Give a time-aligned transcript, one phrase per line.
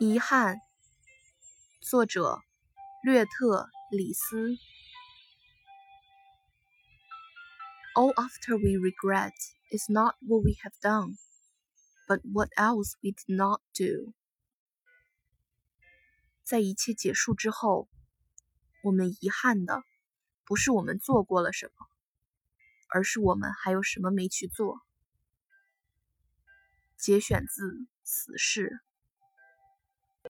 [0.00, 0.60] 遗憾，
[1.80, 2.38] 作者，
[3.02, 4.56] 略特里斯。
[7.96, 9.32] all after we regret
[9.72, 14.14] is not what we have done，but what else we did not do。
[16.44, 17.88] 在一切结束之后，
[18.84, 19.82] 我们遗憾的
[20.44, 21.88] 不是我们做过了什么，
[22.86, 24.80] 而是我们还有什么没去做。
[26.96, 27.72] 节选自
[28.04, 28.80] 《死侍》。